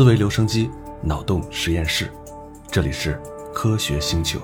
[0.00, 0.70] 思维留声机，
[1.02, 2.10] 脑洞实验室，
[2.72, 3.20] 这里是
[3.52, 4.40] 科学星球。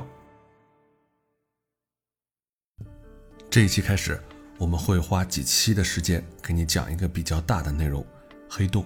[3.49, 4.23] 这一期开始，
[4.59, 8.05] 我们会花几期的时间给你讲一个比较大的内容——
[8.51, 8.85] 黑洞。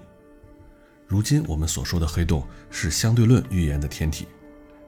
[1.08, 4.28] 如今我们所说的黑洞是相对论预言的天体，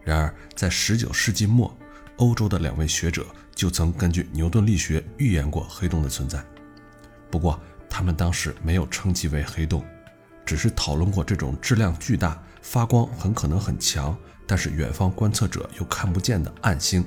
[0.05, 1.77] 然而在19世纪末，
[2.19, 3.27] 欧洲的两位学者
[3.57, 6.46] 就曾根据牛顿力学预言过黑洞的存在。
[7.29, 7.61] 不过，
[7.91, 9.85] 他们当时没有称其为黑洞。
[10.45, 17.05] 只是讨论过这种质量巨大、发光很可能很强，但是远方观测者又看不见的暗星。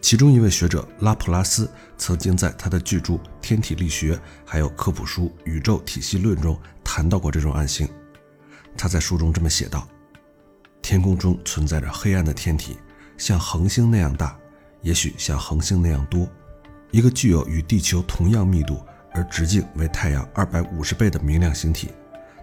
[0.00, 4.14] 其中一位学者拉普拉斯曾经在他的巨著《天体力学》
[4.46, 7.86] 还有科普书《宇宙体系论》中谈到过这种暗星。
[8.76, 9.86] 他在书中这么写道
[10.80, 12.78] ：“天空中存在着黑暗的天体，
[13.18, 14.38] 像恒星那样大，
[14.80, 16.26] 也许像恒星那样多。
[16.90, 18.82] 一个具有与地球同样密度
[19.12, 21.90] 而直径为太阳二百五十倍的明亮星体。”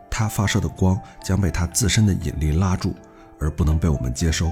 [0.09, 2.95] 它发射的光将被它自身的引力拉住，
[3.39, 4.51] 而不能被我们接收。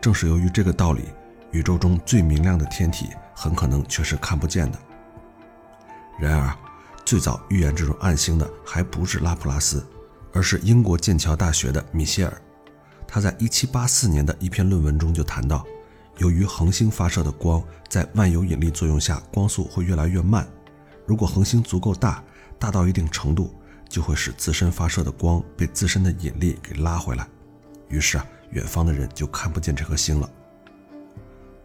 [0.00, 1.04] 正是由于这个道理，
[1.50, 4.78] 宇宙中最明亮的天体很可能却是看不见的。
[6.18, 6.56] 然而，
[7.04, 9.84] 最早预言这种暗星的还不是拉普拉斯，
[10.32, 12.42] 而是英国剑桥大学的米歇尔。
[13.06, 15.64] 他在1784年的一篇论文中就谈到，
[16.18, 20.46] 由于恒星发射的光在万有引力作用下，光速会越来越慢。
[21.06, 22.22] 如果恒星足够大，
[22.58, 23.54] 大到一定程度，
[23.92, 27.28] 就会使自身发射的光被自身的引力给拉回来，
[27.90, 30.32] 于是啊，远方的人就看不见这颗星了。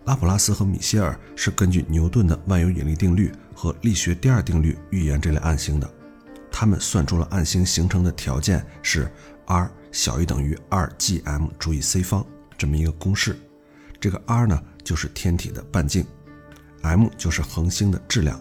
[0.04, 5.90] 拉普拉斯和米歇尔是根据牛顿的万有引力定律和力学第二定律预言这类暗星的。
[6.52, 9.10] 他们算出了暗星形成的条件是
[9.46, 12.26] r 小于等于 2gm 除以 c 方
[12.58, 13.38] 这么一个公式。
[14.02, 16.06] 这个 r 呢，就是天体的半径
[16.82, 18.38] ，m 就是恒星的质量。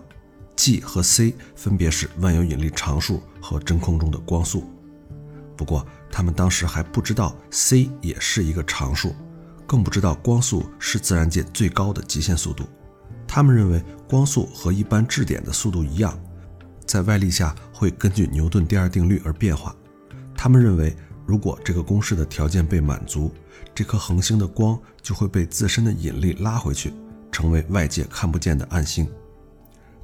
[0.57, 4.65] G 和 c 分别是万有引力常数和真空中的光速。
[5.57, 9.15] 不过，他们当时还不知道 c 也是一个常数，
[9.67, 12.65] 更不知道光速是自然界最高的极限速度。
[13.29, 16.19] 他们认为光速和一般质点的速度一样，
[16.87, 19.75] 在外力下会根据牛顿第二定律而变化。
[20.37, 23.33] 他们认为，如果这个公式的条件被满足，
[23.75, 26.93] 这颗恒星的光就会被自身的引力拉回去，
[27.33, 29.09] 成为外界看不见的暗星。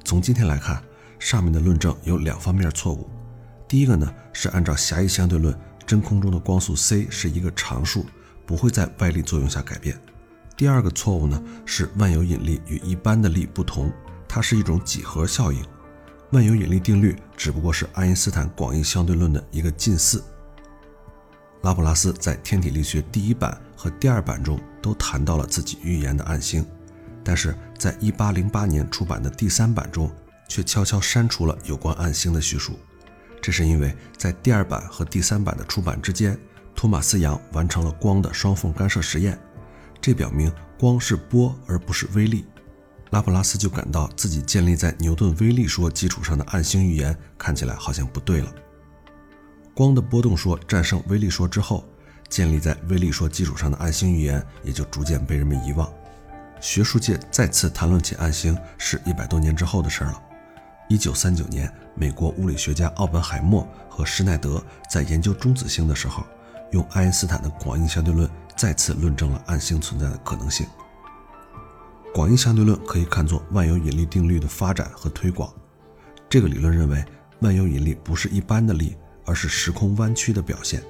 [0.03, 0.83] 从今天来看，
[1.17, 3.09] 上面的论证有两方面错误。
[3.67, 8.05] 第一个呢，是按照狭义相对论，真空中的光速 c 是一个常数，
[8.45, 9.97] 不会在外力作用下改变。
[10.55, 13.91] 第二个错误呢，是万有引力与一般的力不同，
[14.27, 15.63] 它是一种几何效应。
[16.31, 20.23] 万有引力定律只不过是爱因斯坦广义相对论的一个近似。
[21.61, 26.65] 拉普拉斯在《天体力学》第一版和第二版中都谈到了自己预言的暗星。
[27.23, 30.11] 但是在1808年出版的第三版中，
[30.47, 32.77] 却悄悄删除了有关暗星的叙述。
[33.41, 36.37] 这是因为在第二版和第三版的出版之间，
[36.75, 39.37] 托马斯·杨完成了光的双缝干涉实验，
[39.99, 42.45] 这表明光是波而不是微粒。
[43.11, 48.51] 拉普拉斯就感到自己建立在牛顿微粒说基础上的暗星预言看起来好像不对了。
[49.75, 51.83] 光的波动说战胜微粒说之后，
[52.29, 55.91] 建立在微粒说基础上的暗星预言也就逐渐被人们遗忘。
[56.63, 60.23] 学术界再次谈论起暗星是一百多年之后的事了。
[60.87, 66.23] 一九三九年，美国物理学家奥本海默和施耐德在研究中子星的时候，
[66.71, 70.65] 用爱因斯坦的广义相对论再次论证了暗星存在的可能性。
[72.13, 75.53] 广义相对论可以看作万有引力定律的发展和推广。
[76.29, 77.03] 这个理论认为，
[77.41, 78.95] 万有引力不是一般的力，
[79.25, 80.81] 而是时空弯曲的表现。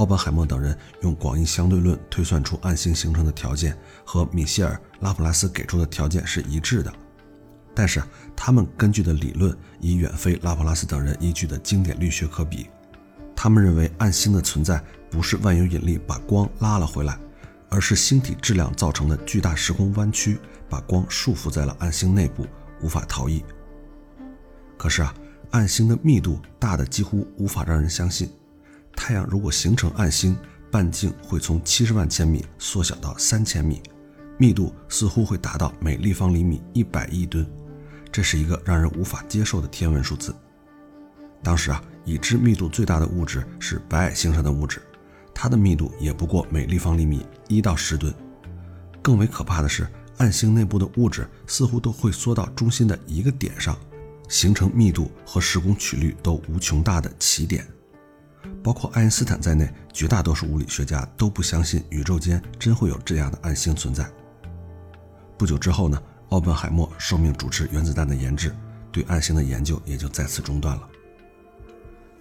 [0.00, 6.90] 奥本海默等人用广义相对论推算出暗星形成的条件，和米歇尔、拉普拉斯给出的条件是一致的。
[7.74, 8.02] 但是，
[8.34, 12.70] 他们根据的理论已远非拉普拉斯等人依据的经典力学可比。
[13.36, 17.18] 他们认为暗星的存在不是万有引力把光拉了回来，
[17.68, 22.46] 而是星体质量造成的巨大时空弯曲，把光束缚在了暗星内部，
[22.80, 23.44] 无法逃逸。
[24.78, 25.14] 可是啊，
[25.50, 28.30] 暗星的密度大的几乎无法让人相信。
[28.94, 30.36] 太阳如果形成暗星，
[30.70, 33.82] 半径会从七十万千米缩小到三千米，
[34.38, 37.44] 密度似乎会达到每立方厘米一百亿吨，
[38.12, 40.34] 这是一个让人无法接受的天文数字。
[41.42, 44.80] 当时啊，已知密度最大的物质是白矮星上的物质，
[45.34, 48.14] 它的密度也不过每立方厘米一到十吨。
[49.02, 49.88] 更为可怕的是，
[50.18, 53.76] 暗星内部的物质似乎都会缩到中心的一个点上，
[54.28, 57.66] 形成密度和时空曲率都无穷大的奇点。
[58.62, 64.10] 包括爱因斯坦在内，绝大多数物理学家都不相信宇宙间真会有这样的暗星存在。
[65.38, 68.54] 不久之后呢，奥本海默受命主持原子弹的研制，
[68.92, 70.88] 对暗星的研究也就再次中断了。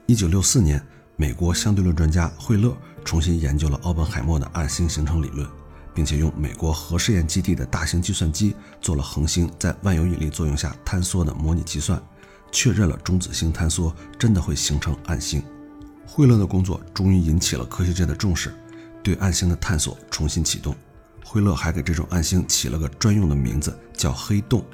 [0.05, 0.81] 一九六四年，
[1.15, 5.47] 美国相对论专家惠勒重新研究了奥本海默的暗星形成理论，
[5.93, 12.01] 并且用美国核试验基地的大型计算机做了恒星在万有引力作用下坍缩的模拟计算，
[12.51, 15.43] 确认了中子星坍缩真的会形成暗星。
[16.11, 18.51] 惠勒的工作终于引起了科学界的重视，
[19.03, 20.75] 对暗星的探索重新启动。
[21.23, 24.65] 惠勒还给这种暗星起了个专用的名字，叫黑洞。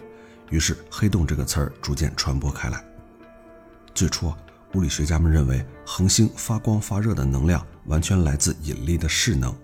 [0.50, 2.82] 于是“黑洞”这个词儿逐渐传播开来。
[3.94, 4.34] 最初。
[4.74, 9.56] 物理学家们认为，恒星发光发热的能量完全来自引力的势能。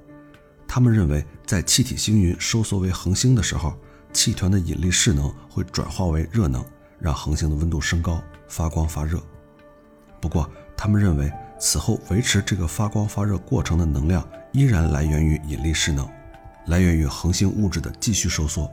[0.66, 3.78] 他们认为，在气体星云收缩为恒星的时候，
[4.14, 6.64] 气团的引力势能会转化为热能，
[6.98, 9.22] 让恒星的温度升高，发光发热。
[10.22, 11.30] 不过，他们认为
[11.62, 16.10] 此后维持这个发光发热过程的能量依然来源于引力势能，
[16.66, 18.70] 来源于恒星物质的继续收缩。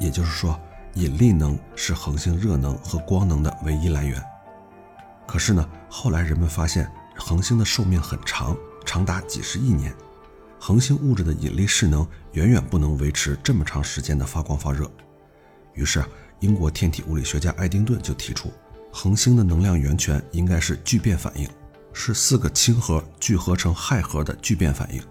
[0.00, 0.60] 也就是说，
[0.94, 4.20] 引力能是恒星热能和光能的唯一来源。
[5.24, 9.94] 可是呢，后来人们发现恒星的寿命很长，长达几十亿年，
[10.58, 14.90] 恒星物质的引力势能远远不能维持这么长时间的发光发热。
[15.74, 16.04] 于是，
[16.40, 18.52] 英国天体物理学家爱丁顿就提出，
[18.92, 21.48] 恒星的能量源泉应该是聚变反应，
[21.98, 25.02] 是四个氢核聚合成氦核的聚变反应。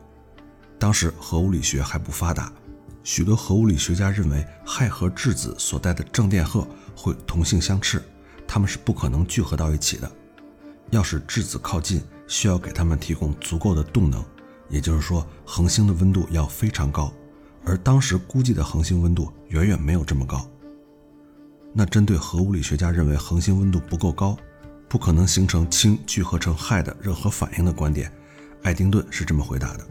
[0.78, 2.54] 当时核物理学还不发达，
[3.04, 6.66] 许多核物理学家认为氦核质子所带的正电荷
[6.96, 8.04] 会同性相斥。
[8.48, 10.10] 它们是不可能聚合到一起的。
[10.92, 14.24] 要使质子靠近，需要给它们提供足够的动能，
[14.70, 17.12] 也就是说，恒星的温度要非常高，
[17.66, 20.48] 而当时估计的恒星温度远远没有这么高。
[21.74, 24.38] 那针对核物理学家认为恒星温度不够高，
[24.96, 28.10] 不可能形成氢聚合成氦的热核反应的观点，
[28.64, 29.86] 爱丁顿是这么回答的：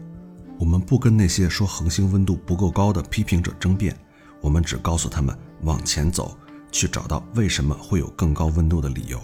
[0.57, 3.95] 我们不跟那些说恒星温度不够高的批评者争辩，
[4.41, 6.35] 我们只告诉他们往前走。
[6.71, 9.21] 去找到为什么会有更高温度的理由。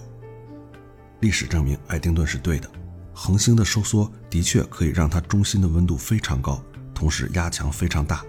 [1.20, 2.70] 历史证明，爱丁顿是对的。
[3.12, 6.64] 恒星的收缩的确可以让它中心的温度非常高，
[6.94, 8.24] 同时压强非常大，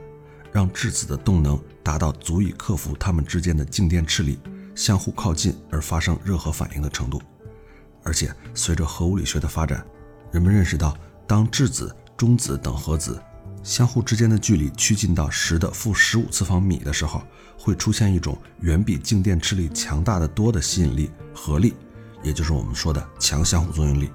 [0.50, 4.38] 让质子的动能达到足以克服它们之间的静电斥力，
[4.74, 7.20] 相互靠近而发生热核反应的程度。
[8.02, 9.84] 而且，随着核物理学的发展，
[10.30, 10.96] 人们认识到，
[11.26, 13.22] 当质子、中子等核子
[13.62, 17.22] 相互之间的距离趋近到十的负十五次方米的时候，
[17.56, 21.74] 会出现一种远比静电斥力强大的多的吸引力合力，
[22.22, 24.10] 也就是我们说的强相互作用力。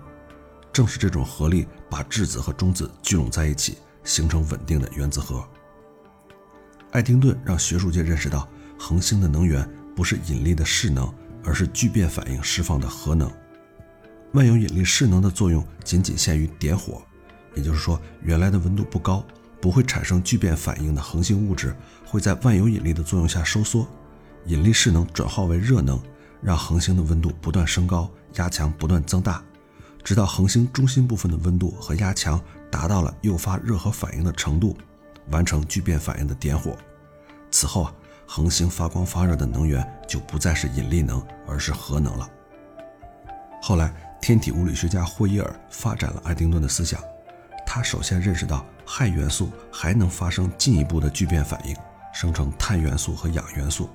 [0.73, 5.43] 正是这种合力把质子和中子聚拢在一起，形成稳定的原子核。
[6.91, 8.47] 爱丁顿让学术界认识到，
[8.77, 11.11] 恒星的能源不是引力的势能，
[11.43, 13.31] 而是聚变反应释放的核能。
[14.33, 17.01] 万有引力势能的作用仅仅限于点火，
[17.55, 19.25] 也就是说，原来的温度不高。
[19.59, 21.75] 不会产生聚变反应的恒星物质
[22.05, 23.87] 会在万有引力的作用下收缩，
[24.45, 25.99] 引力势能转化为热能，
[26.43, 29.43] 让恒星的温度不断升高，压强不断增大，
[30.03, 32.39] 直到恒星中心部分的温度和压强
[32.69, 34.77] 达到了诱发热核反应的程度，
[35.31, 36.77] 完成聚变反应的点火。
[37.49, 37.93] 此后啊，
[38.27, 42.29] 恒星发光发热的能源就不再是引力能，而是核能了。
[43.59, 43.91] 后来，
[44.21, 47.01] 天体物理学家霍伊尔发展了爱丁顿的思想。
[47.65, 51.75] 他首先认识到氦元素还能发生进一步的聚变反应，
[52.13, 53.89] 生成碳元素和氧元素，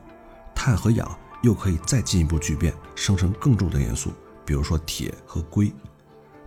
[0.54, 4.12] 碳和氧又可以再进一步聚变，生成更重的元素，
[4.44, 5.72] 比如说铁和硅。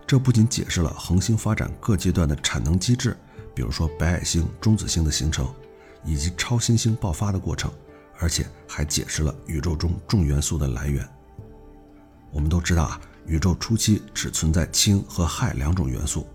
[0.06, 3.16] 这不仅解释了恒星发展各阶段的产能机制，
[3.52, 5.52] 比如说白矮星、中子星的形成，
[6.04, 7.72] 以及超新星爆发的过程，
[8.20, 11.06] 而且还解释了宇宙中重元素的来源。
[12.30, 16.26] 我们都知道啊，宇宙初期只存在氢和氦两种元素。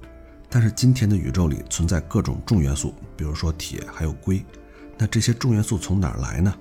[0.50, 4.46] 但是今天的宇宙里存在各种重元素，比如说铁还有硅，
[4.98, 6.54] 那这些重元素从哪儿来呢？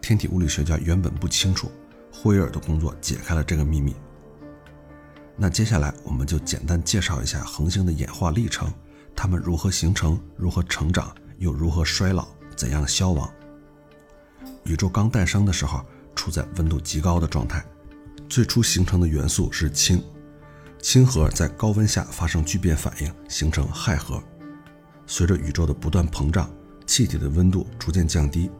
[0.00, 1.70] 天体物理学家原本不清楚，
[2.12, 3.94] 霍伊尔的工作解开了这个秘密。
[5.36, 8.72] 那接下来我们就简单介绍一下恒星的演化历程，
[9.14, 13.32] 它们如何形成、如何成长，又如何衰老、怎样消亡。
[14.64, 15.84] 宇宙刚诞生的时候
[16.14, 17.64] 处在温度极高的状态，
[18.28, 20.02] 最初形成的元素是氢。
[20.80, 24.22] 氢核在高温下发生聚变反应，形成氦核。
[25.06, 26.50] 随着宇宙的不断膨胀，
[26.86, 28.50] 气体的温度逐渐降低，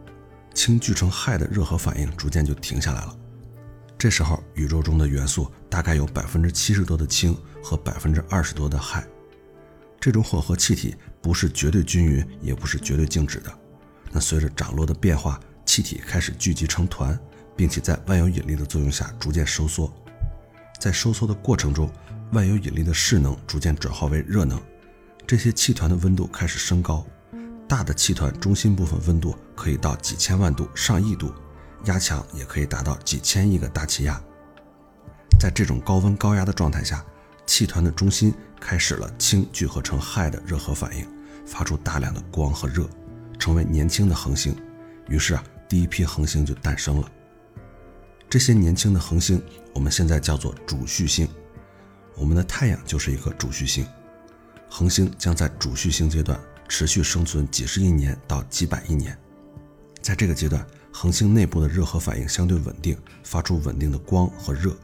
[0.53, 3.15] 氢聚成氦的热核反应逐渐就停下来了。
[3.97, 9.03] 这时候，宇宙中的元素大概有百分之七十多的氢和百分之二十多的氦。
[9.99, 13.51] 这种混合气体不是绝对均匀，也不是绝对静止的。
[14.11, 17.17] 那随着涨落的变化，气体开始聚集成团，
[17.55, 19.91] 并且在万有引力的作用下逐渐收缩。
[20.79, 21.89] 在收缩的过程中，
[22.31, 24.61] 万有引力的势能逐渐转化为热能，
[25.25, 27.05] 这些气团的温度开始升高。
[27.67, 31.33] 大的气团中心部分温度可以到几千万度、上亿度，
[31.85, 34.21] 压强也可以达到几千亿个大气压。
[35.39, 37.03] 在这种高温高压的状态下，
[37.47, 41.07] 气团的中心开始了氢聚合成氦的热核反应，
[41.45, 42.87] 发出大量的光和热，
[43.39, 44.55] 成为年轻的恒星。
[45.07, 47.09] 于是啊，第一批恒星就诞生了。
[48.29, 49.41] 这些年轻的恒星，
[49.73, 51.27] 我们现在叫做主序星。
[52.15, 53.85] 我们的太阳就是一颗主序星。
[54.69, 59.17] 恒星将在主序星阶段持续生存几十亿年到几百亿年。
[60.01, 64.75] 在这个阶段，恒星内部的热核反应相对稳定，发出稳定的光和热。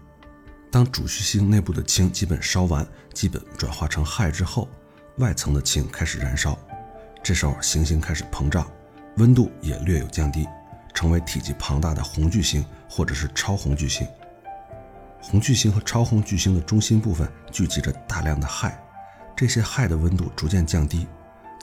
[0.70, 4.70] 当主序星内部的氢基本烧完，基本转化成氦之后，
[5.18, 6.58] 外层的氢开始燃烧。
[7.22, 8.70] 这时候，行星开始膨胀，
[9.18, 10.48] 温度也略有降低，
[10.94, 14.08] 成为体积庞大的红巨星或者是超红巨星。
[15.22, 18.72] 红巨星和超红巨星的中心部分聚集着大量的氦，
[19.36, 21.06] 这些氦的温度逐渐降低，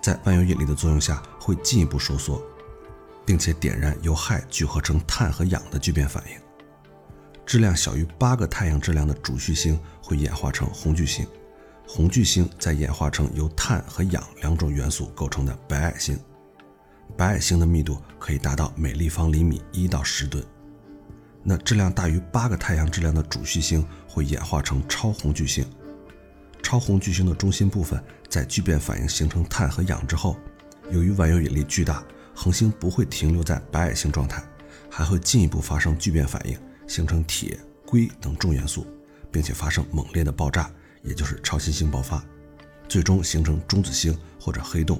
[0.00, 2.40] 在万有引力的作用下会进一步收缩，
[3.26, 6.40] 并且点燃由氦聚合成碳和氧的聚变反应。
[7.44, 11.26] 质量小于八个太阳质量的主序星会演化成红巨星，
[11.86, 16.18] 红巨星再演化成由碳和氧两种元素构成的白矮星，
[17.16, 20.44] 白矮星的密度可以达到每立方厘米一到十吨。
[21.42, 25.64] 那质量大于八个太阳质量的主序星会演化成超红巨星，
[26.62, 30.36] 超红巨星的中心部分在聚变反应形成碳和氧之后，
[30.90, 34.42] 由于万有引力巨大，恒星不会停留在白矮星状态，
[34.90, 36.58] 还会进一步发生聚变反应。
[36.86, 38.86] 形成铁、硅等重元素，
[39.30, 40.70] 并且发生猛烈的爆炸，
[41.02, 42.24] 也就是超新星爆发，
[42.88, 44.98] 最终形成中子星或者黑洞，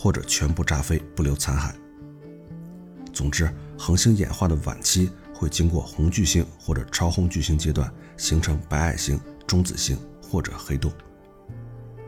[0.00, 1.74] 或者全部炸飞不留残骸。
[3.12, 10.92] 总之，恒星演化的晚期会经过红巨星或者超红巨星阶段，形成白矮星、中子星或者黑洞。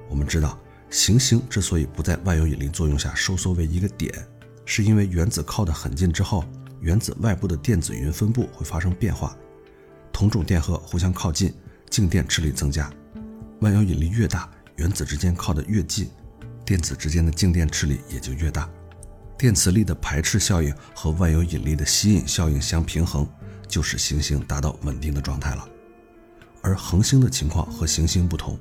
[0.09, 0.57] 我们知道，
[0.89, 4.15] 行星之所以不在万有引力作用下收缩为一个点，
[4.65, 6.45] 是因为原子靠得很近之后。
[6.81, 9.37] 原子外部的电子云分布会发生变化，
[10.13, 11.53] 同种电荷互相靠近，
[11.91, 12.89] 静电斥力增加。
[13.61, 16.09] 万有引力越大，原子之间靠得越近，
[16.71, 18.71] 电子之间的静电斥力也就越大。
[19.37, 23.29] 电磁力的排斥效应和万有引力的吸引效应相平衡，
[23.67, 25.69] 就使行星达到稳定的状态了。
[26.63, 28.57] 而恒星的情况和行星不同，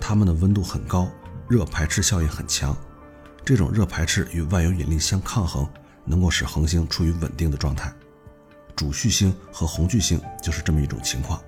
[0.00, 1.08] 它们的温度很高，
[1.46, 2.76] 热排斥效应很强，
[3.44, 5.64] 这种热排斥与万有引力相抗衡。
[6.04, 7.94] 能够使恒星处于稳定的状态，
[8.74, 11.40] 主序星和红巨星就是这么一种情况。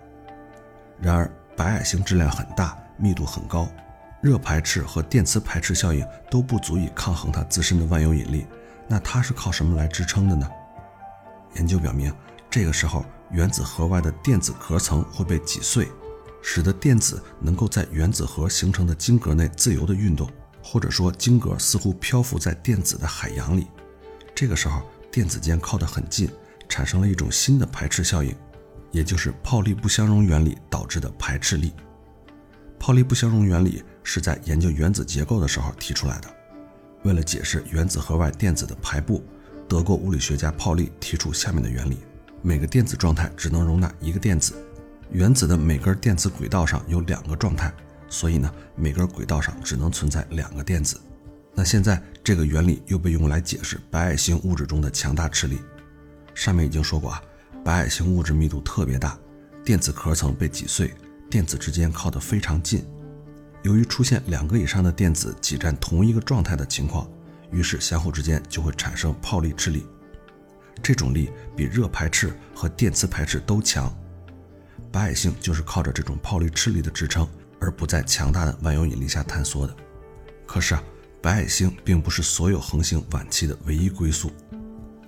[1.01, 3.69] 然而，白矮星质量很大，密度很高，
[4.23, 8.47] 热排斥和电磁排斥效应都不足以抗衡它自身的万有引力。
[8.89, 10.49] 那它是靠什么来支撑的呢？
[11.55, 12.13] 研究表明，
[12.51, 15.89] 这个时候原子核外的电子壳层会被挤碎，
[16.43, 20.31] 使得电子能够在原子核形成的晶格内自由地运动，
[20.63, 23.67] 或者说晶格似乎漂浮在电子的海洋里。
[24.35, 26.31] 这个时候，电子间靠得很近，
[26.69, 28.33] 产生了一种新的排斥效应，
[28.93, 31.73] 也就是泡利不相容原理导致的排斥力。
[32.79, 36.29] 泡利不相容原理是在研究原子结构的时候提出来的。
[37.03, 39.23] 为了解释原子核外电子的排布，
[39.69, 41.99] 德国物理学家泡利提出下面的原理：
[42.41, 44.55] 每个电子状态只能容纳一个电子。
[45.11, 47.73] 原子的每根电子轨道上有两个状态，
[48.09, 51.01] 所以呢，每根轨道上只能存在两个电子。
[51.53, 55.59] 那现在这个原理又被用来解释白矮星物质中的强大斥力。
[56.33, 57.21] 上面已经说过啊，
[57.65, 59.19] 白矮星物质密度特别大，
[59.65, 60.95] 电子壳层被挤碎，
[61.29, 62.85] 电子之间靠得非常近。
[63.67, 67.11] 由于出现两个以上的电子挤占同一个状态的情况，
[67.51, 69.85] 于是相互之间就会产生泡利斥力。
[70.81, 73.93] 这种力比热排斥和电磁排斥都强。
[74.93, 79.77] 白矮星就是靠着这种泡利斥力的支撑，而不在强大的万有引力下坍缩的。
[80.47, 80.83] 可是啊。
[81.23, 84.31] 白矮星并不是所有恒星晚期的唯一归宿。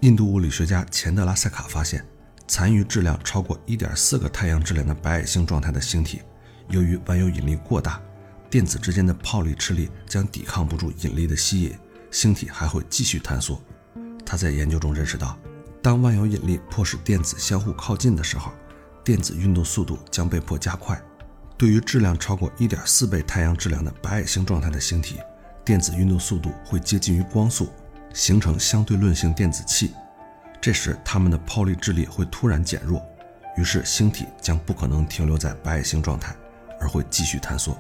[0.01, 2.05] 印度物理学家钱德拉塞卡发现，
[2.49, 6.23] 残余质量超过1.4个太阳质量的白矮星状态的星体，
[6.71, 8.03] 由于万有引力过大，
[8.51, 11.77] 电子之间的泡利斥力将抵抗不住引力的吸引，
[12.11, 13.61] 星体还会继续坍缩。
[14.25, 15.39] 他在研究中认识到，
[15.83, 18.53] 当万有引力迫使电子相互靠近的时候，
[19.05, 21.01] 电子运动速度将被迫加快。
[21.57, 25.17] 对于质量超过1.4倍太阳质量的白矮星状态的星体，
[25.65, 27.69] 电子运动速度会接近于光速，
[28.15, 29.93] 形成相对论性电子气。
[30.61, 33.03] 这时，它们的泡利质力会突然减弱，
[33.57, 36.35] 于是星体将不可能停留在白矮星状态，
[36.81, 37.79] 而会继续坍缩。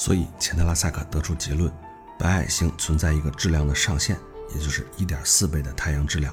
[0.00, 1.68] 所以，钱德拉塞克得出结论：
[2.20, 4.16] 白矮星存在一个质量的上限，
[4.54, 6.32] 也就是1.4倍的太阳质量。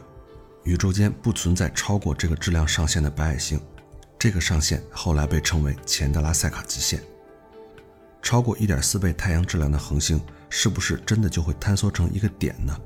[0.65, 3.59] 宇宙间不存在超过这个质量上限的白矮星。
[4.19, 7.01] 这个上限后来被称为钱德拉塞卡极限。
[8.21, 10.21] 超过1.4倍太阳质量的恒星。
[10.47, 12.79] 是不是真的就会坍缩成一个点呢？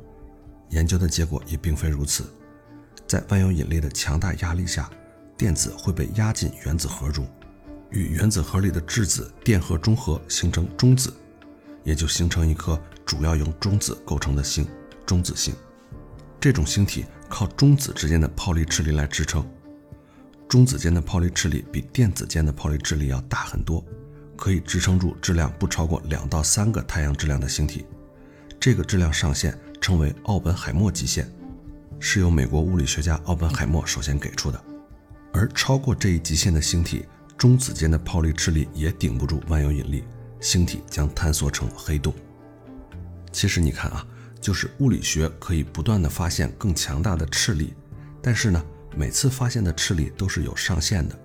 [0.69, 2.33] 研究的结果也并非如此。
[3.05, 4.89] 在万有引力的强大压力下，
[5.37, 7.27] 电子会被压进原子核中，
[7.91, 11.11] 与原子核里的质子电荷中和，形成中子，
[11.83, 14.67] 也就形成一颗主要由中子构成的星——
[15.05, 15.53] 中子星。
[16.39, 19.45] 这种星体靠中子之间的泡利斥力来支撑。
[20.47, 23.83] 中子间的泡利斥力比电子间的泡利斥力要大很多，
[24.35, 27.85] 可以支撑住质量不超过两到三个太阳质量的星体。
[28.59, 31.27] 这个质量上限称为奥本海默极限，
[31.99, 34.63] 是由美国物理学家奥本海默首先给出的。
[35.31, 37.05] 而超过这一极限的星体，
[37.39, 40.03] 中子间的泡利斥力也顶不住万有引力，
[40.41, 42.13] 星体将坍缩成黑洞。
[43.31, 44.05] 其实你看啊，
[44.41, 47.73] 就是物理学可以不断的发现更强大的斥力，
[48.21, 48.61] 但是呢，
[48.93, 51.17] 每次发现的斥力都是有上限的。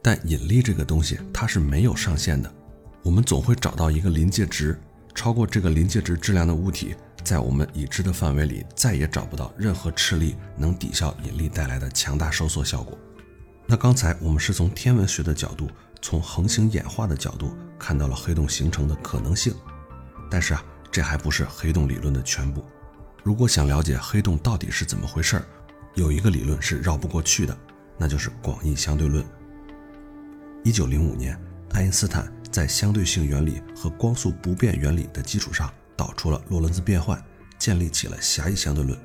[0.00, 2.54] 但引力这个东西它是没有上限的，
[3.02, 4.78] 我们总会找到一个临界值。
[5.16, 6.94] 超过这个临界值质量的物体，
[7.24, 12.96] 在我们已知的范围里，再也找不到任何斥力能抵消引力带来的强大收缩效果。
[13.66, 15.68] 那刚才我们是从天文学的角度，
[16.00, 19.52] 从恒星演化的角度看到了黑洞形成的可能性。
[20.30, 22.64] 但是啊，这还不是黑洞理论的全部。
[23.22, 25.44] 如果想了解黑洞到底是怎么回事儿，
[25.94, 27.58] 有一个理论是绕不过去的，
[27.98, 29.24] 那就是广义相对论。
[30.62, 31.38] 一九零五年，
[31.72, 32.32] 爱因斯坦。
[32.48, 37.22] 在相对性原理和光速不变原理的基础上，导出了洛伦兹变换，
[37.58, 38.98] 建立起了狭义相对论。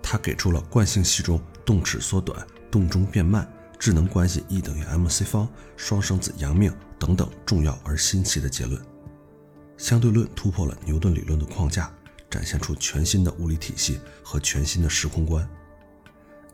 [0.00, 3.50] 他给出了惯性系中动尺缩短、动中变慢、
[3.84, 8.80] 智能关系 E 等于 mc 方、双生子阳命等等重要而新奇的结论。
[9.76, 11.92] 相对论突破了牛顿理论的框架，
[12.30, 15.46] 展现出全新的物理体系和全新的时空观。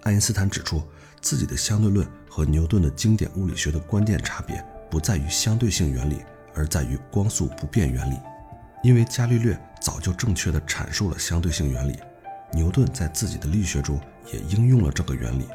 [0.02, 0.82] 爱因斯坦指出，
[1.20, 4.60] 自己的相对论和牛顿的经典物理学的关键差别。
[4.90, 6.22] 不在于相对性原理，
[6.52, 8.16] 而在于光速不变原理。
[8.82, 11.96] 因为伽利略早就正确地阐述了相对性原理，
[12.52, 14.00] 牛顿在自己的力学中
[14.32, 15.46] 也应用了这个原理。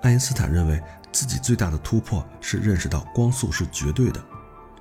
[0.00, 4.24] 爱因斯坦认为自己最大的突破是认识到光速是绝对的，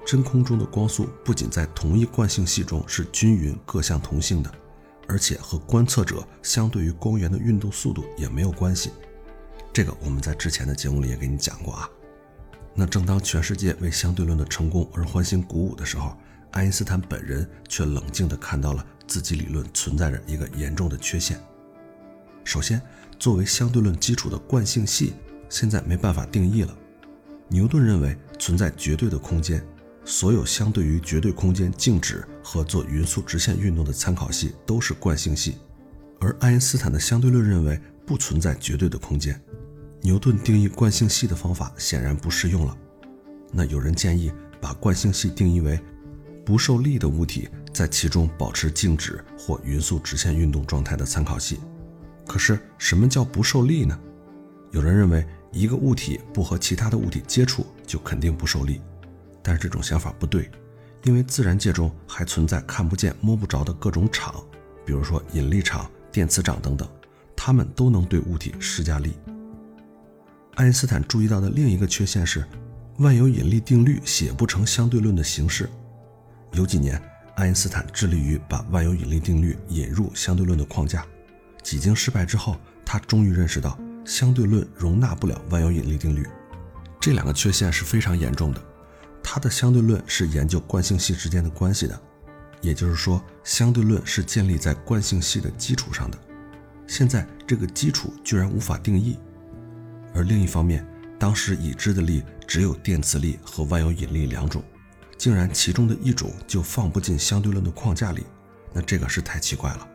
[0.05, 4.51] 真空中的光速不仅在同一惯性系中是均匀各项同性的，
[5.07, 8.91] 而且和观测者相对于光源的运动速度也没有关系。
[9.73, 11.89] 这个我们在之前的节目里也给你讲过啊。
[12.73, 16.17] 那正当全世界为相对论的成功而欢欣鼓舞的时候，
[16.51, 21.37] 爱因斯坦本人却冷静地看到了自己理论存在着一个严重的缺陷。
[22.45, 22.81] 首先，
[23.19, 25.13] 作为相对论基础的惯性系
[25.51, 26.75] 现在没办法定义了。
[27.49, 29.61] 牛顿认为存在绝对的空间，
[30.05, 35.57] 所有相对于绝对空间静止和做匀速直线运动的参考系都是惯性系，
[36.19, 39.39] 而爱因斯坦的相对论认为不存在绝对的空间。
[40.01, 42.75] 牛顿定义惯性系的方法显然不适用了。
[43.51, 45.77] 那有人建议把惯性系定义为
[46.45, 51.59] 不受力的物体在其中保持静止或匀速直线运动状态的参考系。
[52.25, 53.99] 可是什么叫不受力呢？
[54.71, 58.81] 有人认为一个物体不和其他的物体接触就肯定不受力，
[59.41, 60.49] 但是这种想法不对，
[61.03, 64.43] 因为自然界中还存在看不见摸不着的各种场，
[64.85, 66.87] 比如说引力场、电磁场等等，
[67.35, 69.13] 它们都能对物体施加力。
[70.55, 72.45] 爱因斯坦注意到的另一个缺陷是，
[72.97, 75.69] 万有引力定律写不成相对论的形式。
[76.53, 77.01] 有几年，
[77.35, 81.05] 爱因斯坦致力于把万有引力定律引入相对论的框架。
[81.63, 86.27] 几经失败之后，他终于认识到相对论容纳不了万有引力定律。
[86.99, 88.61] 这两个缺陷是非常严重的。
[89.23, 91.99] 它的相对论是研究惯性系之间的关系的，
[92.61, 96.17] 也就是说，相对论是建立在惯性系的基础上的。
[96.87, 99.17] 现在这个基础居然无法定义。
[100.13, 100.85] 而另一方面，
[101.17, 104.63] 当时已知的力只有电磁力和万有引力两种，
[105.17, 108.25] 竟然其中的一种就放不进相对论的框架里，
[108.73, 109.87] 那这个是太奇怪了。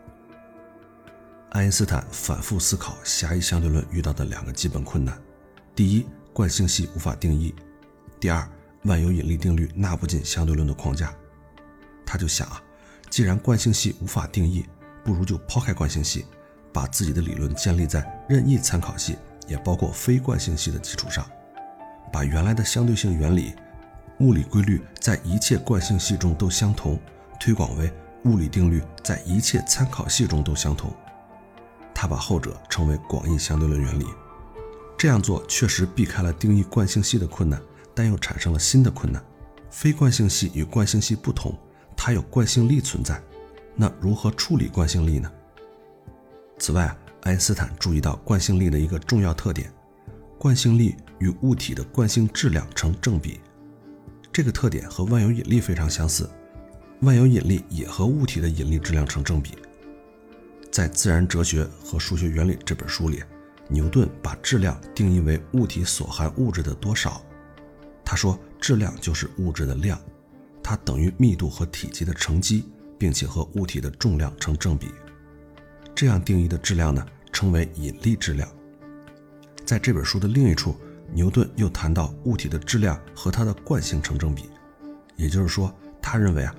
[1.51, 5.17] 爱因斯坦反复思考狭义相对论遇到的两个基本困难：
[5.75, 7.55] 第一，惯性系无法定义；
[8.21, 8.47] 第二，
[8.83, 11.15] 万有引力定律纳不进相对论的框架。
[12.05, 12.63] 他就想啊，
[13.09, 14.67] 既然惯性系无法定义，
[15.05, 16.27] 不如就抛开惯性系，
[16.73, 19.17] 把自己的理论建立在任意参考系。
[19.49, 21.25] 也包括非惯性系的基础上，
[22.13, 23.55] 把原来的相对性原理、
[24.19, 26.99] 物理规律在一切惯性系中都相同，
[27.39, 27.89] 推广为
[28.25, 30.93] 物理定律在一切参考系中都相同。
[31.97, 34.05] 他把后者称为广义相对论原理。
[34.99, 37.59] 这样做确实避开了定义惯性系的困难，
[37.95, 39.25] 但又产生了新的困难：
[39.71, 41.57] 非惯性系与惯性系不同，
[41.97, 43.19] 它有惯性力存在。
[43.75, 45.33] 那如何处理惯性力呢？
[46.59, 46.95] 此外。
[47.23, 49.69] 爱因斯坦注意到惯性力的一个重要特点：
[50.39, 53.41] 惯性力与物体的惯性质量成正比。
[54.33, 56.31] 这个特点和万有引力非常相似，
[57.01, 59.59] 万有引力也和物体的引力质量成正比。
[60.71, 63.23] 在《自然哲学和数学原理》这本书里，
[63.69, 67.23] 牛顿把质量定义为物体所含物质的多少。
[68.05, 69.99] 他说，质量就是物质的量，
[70.63, 74.89] 它等于密度和体积的乘积，并且和物体的重量成正比。
[75.95, 78.49] 这样定义的质量呢，称为引力质量。
[79.65, 80.77] 在这本书的另一处，
[81.13, 84.51] 牛顿又谈到物体的质量和它的惯性成正比，
[85.17, 86.55] 也就是说，他认为啊，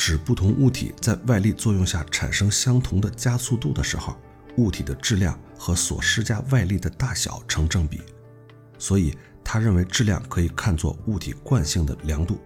[0.00, 4.16] 使不同物体在外力作用下产生相同的加速度的时候，
[4.56, 8.00] 物体的质量和所施加外力的大小成正比。
[8.78, 12.38] 所以，他认为质量可以看作物体惯性的量度。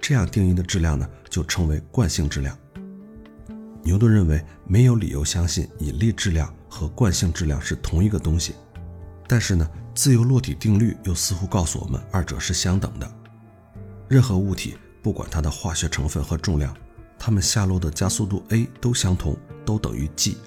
[0.00, 2.58] 这样定义的质量呢，就称为惯性质量。
[3.84, 8.52] 牛顿认为没有理由相信引力质量和惯性质量是同一个东西，
[9.28, 13.08] 但是呢，自由落体定律又似乎告诉我们二者是相等的。
[14.08, 16.74] 任何物体，不管它的化学成分和重量，
[17.18, 20.38] 它们下落的加速度 a 都相同，都等于 g，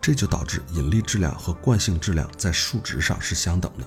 [0.00, 3.84] 这就导致引力质量和惯性质量在数值上是相等的。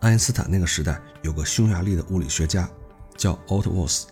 [0.00, 2.66] 爱因斯坦那个时代有个匈牙利的物理学家
[3.18, 4.04] 叫 Otto Voss，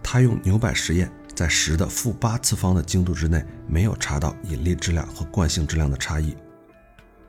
[0.00, 1.12] 他用牛摆实验。
[1.34, 6.36] 在十的负八次方的精度之内，没有查到引力质量和惯性质量的差异。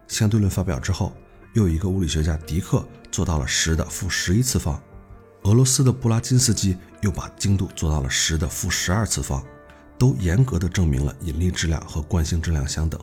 [0.07, 1.13] 相对论发表之后，
[1.53, 4.81] 又有一个物理学家迪克做到了十的负十一次方。
[5.43, 9.43] 俄罗斯的布拉金斯基又把精度做到了十的负十二次方，
[9.97, 12.99] 都严格的证明了引力质量和惯性质量相等。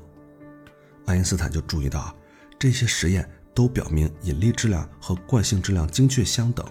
[1.07, 2.15] 爱因斯坦就注意到啊，
[2.59, 6.67] 这些实验都表明引力质量和惯性质量精确相等。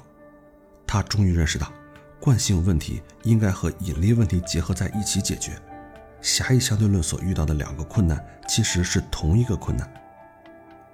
[0.85, 1.71] 他终于认识到。
[2.17, 5.51] 惯性问题应该和引力问题结合在一起解决。
[6.21, 9.87] 狭义相对论所遇到的两个困难其实是同一个困难。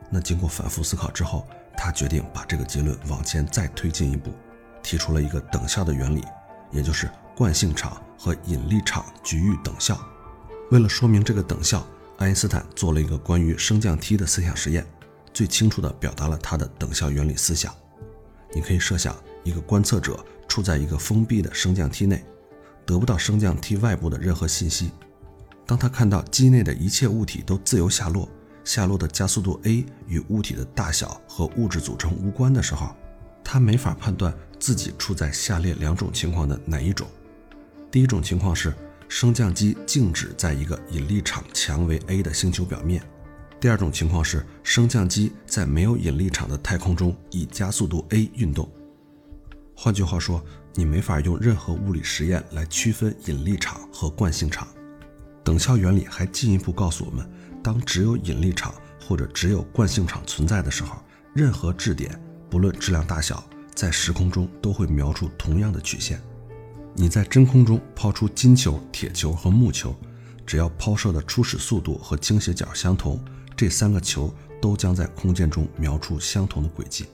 [0.09, 4.33] 那经过反复思考之后，他决定把这个结论往前再推进一步，
[4.81, 6.23] 提出了一个等效的原理，
[6.71, 9.99] 也就是惯性场和引力场局域等效。
[10.71, 11.85] 为了说明这个等效，
[12.17, 14.85] 爱因斯坦做了一个关于升降梯的思想实验，
[15.33, 17.73] 最清楚地表达了他的等效原理思想。
[18.53, 20.23] 你可以设想一个观测者。
[20.47, 22.21] 处在一个封闭的升降梯内，
[22.85, 24.91] 得不到升降梯外部的任何信息。
[25.65, 28.27] 当他看到机内的一切物体都自由下落，
[28.65, 32.93] 下落的加速度 a 与物体的大小和物质组成无关的时候，
[33.43, 37.07] 他没法判断自己处在下列两种情况的哪一种。
[37.91, 38.73] 第一种情况是
[39.09, 43.01] 升降机静止在一个引力场强为 a 的星球表面；
[43.59, 48.69] 第二种情况是升降机在没有引力场的太空中以加速度 a 运动。
[49.75, 50.43] 换句话说，
[50.75, 54.67] 你没法用任何物理实验来区分引力场和惯性场。
[55.43, 57.29] 等效原理还进一步告诉我们，
[57.63, 58.73] 当只有引力场
[59.05, 62.17] 或者只有惯性场存在的时候，任何质点，
[62.51, 66.21] 不论质量大小，在时空中都会描出同样的曲线。
[66.93, 69.95] 你在真空中抛出金球、铁球和木球，
[70.45, 73.23] 只要抛射的初始速度和倾斜角相同，
[73.55, 77.07] 这三个球都将在空间中描出相同的轨迹。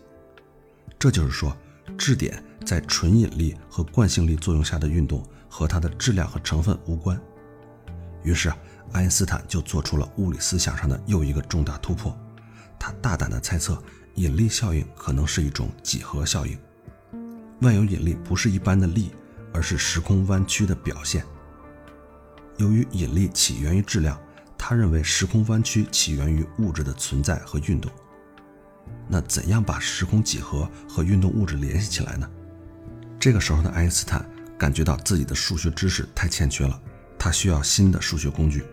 [0.98, 1.56] 这就是说，
[1.98, 2.44] 质点。
[2.66, 7.18] 在纯引力和惯性力作用下的运动和它的质量和成分无关。
[8.24, 8.52] 于是，
[8.92, 12.14] 爱因斯坦就做出了物理思想上的又一个重大突破。
[12.78, 13.82] 他大胆地猜测，
[14.18, 16.58] 引力效应可能是一种几何效应。
[17.62, 19.12] 万有引力不是一般的力，
[19.54, 21.24] 而是时空弯曲的表现。
[22.58, 24.20] 由于引力起源于质量，
[24.58, 27.92] 他认为时空弯曲起源于物质的存在和运动。
[29.08, 32.28] 那怎样把时空几何和运动物质联系起来呢？
[33.20, 34.28] 这个时候的爱因斯坦
[34.58, 36.82] 感觉到自己的数学知识太欠缺了，
[37.20, 38.66] 他需要新的数学工具。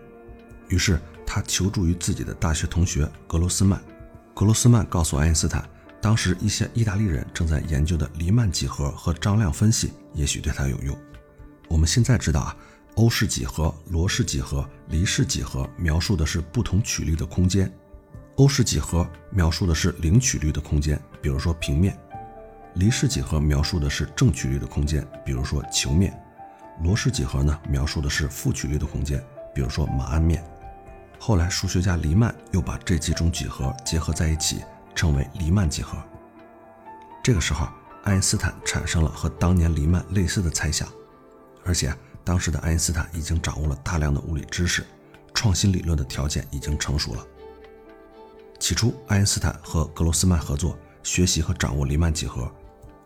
[0.69, 3.79] 于是他求助于自己的大学同学格罗斯曼。
[4.35, 5.63] 格罗斯曼告诉爱因斯坦，
[6.01, 10.95] 当时一些意大利人正在研究的黎曼几何和张量分析也许对他有用。
[11.69, 12.53] 我们现在知道啊，
[12.95, 17.71] 欧式几何、罗氏几何、黎氏几何描述的是不同曲率的空间。
[18.35, 21.97] 欧式几何描述的是零曲率的空间，比如说平面。
[22.73, 26.11] 黎氏几何描述的是正曲率的空间，比如说球面；
[26.83, 30.43] 罗氏几何呢，描述的是负曲率的空间，比如说马鞍面。
[31.27, 35.97] 后来，数学家黎曼又把这几种几何结合在一起，称为黎曼几何。
[37.23, 37.67] 这个时候，
[38.03, 40.87] 爱因斯坦产生了和当年黎曼类似的猜想，
[41.63, 41.91] 而且
[42.23, 44.85] 当时的爱因斯坦已经掌握了大量的物理知识，
[45.33, 47.25] 创新理论的条件已经成熟了。
[48.59, 52.47] 起初，爱因斯坦和格罗斯曼合作，学习和掌握黎曼几何。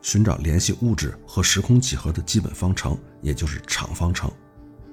[0.02, 4.30] 寻找联系物质和时空几何的基本方程，也就是场方程。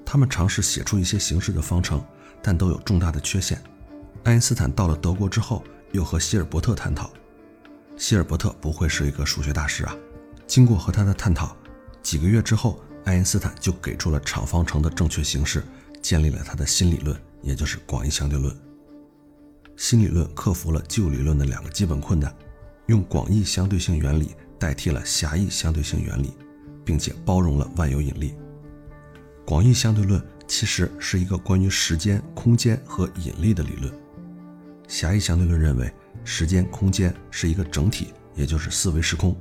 [0.05, 2.01] 他们尝试写出一些形式的方程，
[2.43, 3.63] 但都有重大的缺陷。
[4.25, 7.11] 爱因斯坦到了德国之后，又和希尔伯特探讨。
[7.97, 9.97] 希尔伯特不会是一个数学大师啊！
[10.47, 11.57] 经过和他的探讨，
[12.03, 15.63] 几个月之后，爱因斯坦就给出了场方程的正确形式，
[16.03, 18.55] 建立了他的新理论，也就是广义相对论。
[19.77, 22.35] 新理论克服了旧理论的两个基本困难，
[22.87, 24.31] 用广义相对性原理。
[24.59, 26.33] 代替了狭义相对性原理，
[26.83, 28.35] 并且包容了万有引力。
[29.45, 33.93] 广义相对论其实是一个关于时间、空间和引力的理论。
[34.89, 35.93] 狭义相对论认为，
[36.25, 39.35] 时间、空间是一个整体，也就是四维时空；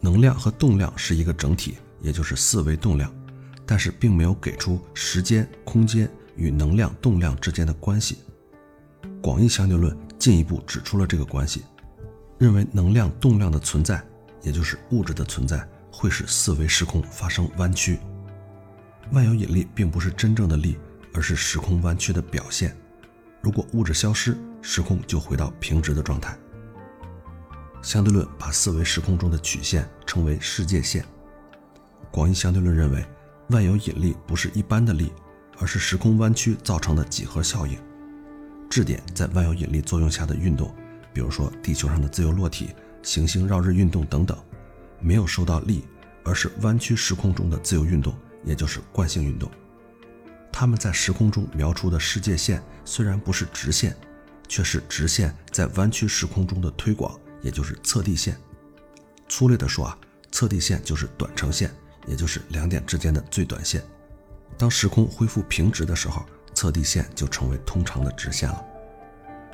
[0.00, 3.12] 能量和动量是一个整体，也就是四维动量。
[3.66, 8.18] 但是并没有给出时间、空间与能量、动量之间的关系。
[9.22, 11.62] 广义相对论进一步指出了这个关系，
[12.36, 14.04] 认为能量、动量的存在，
[14.42, 17.98] 也就是物质的存在，会使四维时空发生弯曲。
[19.12, 20.76] 万有引力并不是真正的力，
[21.12, 22.76] 而是时空弯曲的表现。
[23.40, 26.36] 如果物质消失，时空就回到平直的状态。
[27.82, 31.04] 相对论把四维时空中的曲线称为世界线。
[32.10, 33.04] 广义相对论认为。
[33.48, 35.12] 万有引力不是一般的力，
[35.58, 37.78] 而是时空弯曲造成的几何效应。
[38.70, 40.74] 质点在万有引力作用下的运动，
[41.12, 42.70] 比如说地球上的自由落体、
[43.02, 44.34] 行星绕日运动等等，
[44.98, 45.84] 没有受到力，
[46.24, 49.50] 而是弯曲时空中的自由运动，也就是惯性运动。
[50.52, 53.96] 它们在时空中描出的世界线虽然不是直线，
[54.48, 58.36] 却是直线在弯曲时空中的推广，也就是测地线。
[59.28, 59.98] 粗略地说啊，
[60.30, 61.70] 测地线就是短程线。
[62.06, 63.82] 也就是两点之间的最短线。
[64.58, 68.62] 当时空恢复平直的时候，测地线就成为通常的直线了。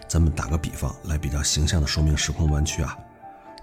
[0.09, 2.99] 咱们打个比方来比较形象的说明时空弯曲啊。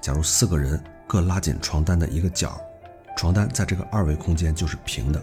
[0.01, 2.57] 假如四个人各拉紧床单的一个角，
[3.17, 5.21] 床单在这个二维空间就是平的。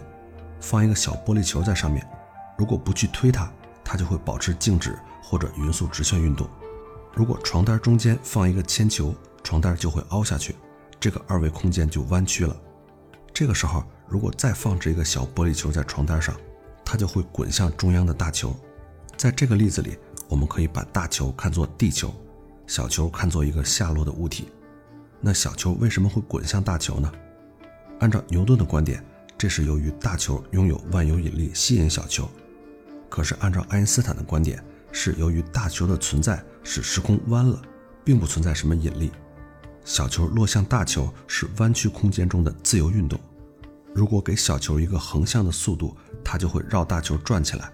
[0.59, 2.05] 放一个小玻璃球在上面，
[2.57, 3.49] 如果不去推它，
[3.85, 6.45] 它就会保持静止或者匀速直线运动。
[7.13, 10.55] 如果床单中间放一个铅球，床单就会凹下去，
[10.99, 12.53] 这个二维空间就弯曲了。
[13.33, 16.35] 这个时候，如果再放置一个小玻璃球在床单上，
[16.83, 18.53] 它就会滚向中央的大球。
[19.15, 22.13] 在这个例子里，我们可以把大球看作地球，
[22.67, 24.49] 小球看作一个下落的物体。
[25.21, 27.09] 那小球为什么会滚向大球呢？
[27.99, 29.03] 按照牛顿的观点，
[29.37, 32.29] 这是由于大球拥有万有引力吸引小球。
[33.09, 37.61] 可是按照爱因斯坦的观点，是由于大球的存在使时空弯了，
[38.03, 39.11] 并不存在什么引力。
[39.83, 43.19] 小球落向大球是弯曲空间中的自由运动。
[43.93, 47.71] 如果给小球一个横向的速度，它就会绕大球转起来。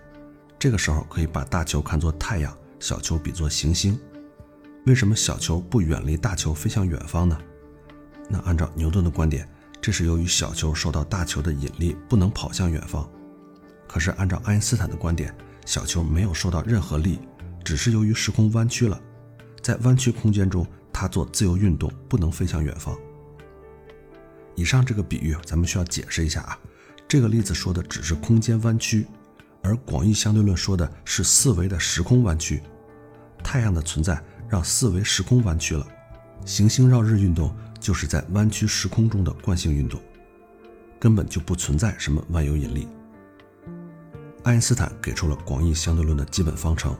[0.60, 3.99] 这个时候可以把大球看作太阳，小球比作行星。
[4.86, 7.38] 为什么小球不远离大球飞向远方呢？
[8.29, 9.49] 那按照牛顿的观点，
[9.81, 13.09] 这是由于小球受到大球的引力，不能跑向远方。
[13.87, 17.19] 可是按照爱因斯坦的观点，小球没有受到任何力，
[17.63, 19.01] 只是由于时空弯曲了，
[19.61, 20.65] 在弯曲空间中。
[20.93, 22.95] 它做自由运动不能飞向远方。
[24.55, 26.59] 以上这个比喻，咱们需要解释一下啊。
[27.07, 29.07] 这个例子说的只是空间弯曲，
[29.63, 32.61] 而广义相对论说的是四维的时空弯曲。
[33.41, 35.87] 太阳的存在让四维时空弯曲了，
[36.45, 39.99] 行星绕日运动就是在弯曲时空中的惯性运动，
[40.99, 42.87] 根本就不存在什么万有引力。
[44.43, 46.95] 爱因斯坦给出了广义相对论的基本方程，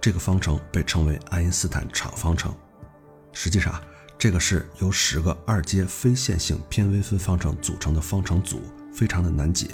[0.00, 2.52] 这个方程被称为爱因斯坦场方程。
[3.32, 3.80] 实际上，
[4.18, 9.68] 这个是由十个二阶非线性偏微分方程组成的方程组，非常的难解。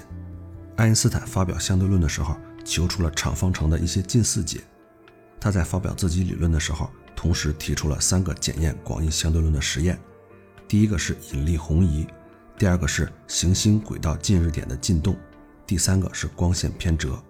[0.77, 4.61] 爱因斯坦发表相对论的时候，求出了场方程的一些近似解。
[5.39, 9.99] 他在发表自己理论的时候，同时提出了三个检验广义相对论的实验。
[10.71, 12.07] 第一个是引力红移，
[12.57, 15.17] 第二个是行星轨道近日点的进动，
[15.67, 17.21] 第三个是光线偏折。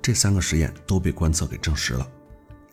[0.00, 2.10] 这三个实验都被观测给证实了。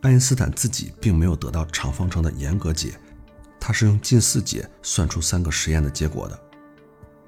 [0.03, 2.97] 爱因斯坦自己并没有得到场方程的严格解，
[3.59, 6.39] 他是用近似解算出三个实验的结果的。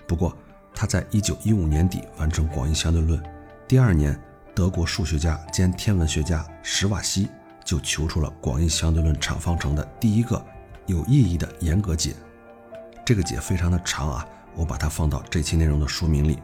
[0.07, 0.33] 不过，
[0.73, 3.21] 他在1915年底完成广义相对论，
[3.67, 4.17] 第二年，
[4.55, 7.27] 德国数学家兼天文学家史瓦西
[7.65, 10.41] 就求出了广义相对论场方程的第一个
[10.85, 12.15] 有意义的严格解。
[13.07, 16.39] 这个解非常的长啊，我把它放到这期内容的说明里。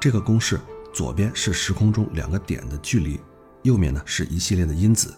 [0.00, 0.58] 这个公式
[0.94, 3.20] 左边是时空中两个点的距离。
[3.60, 5.14] 右面呢是一系列的因子，